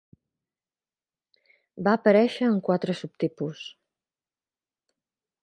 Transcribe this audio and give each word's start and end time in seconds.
Va 1.87 1.93
aparèixer 1.99 2.49
en 2.53 2.57
quatre 2.71 2.97
subtipus. 3.03 3.63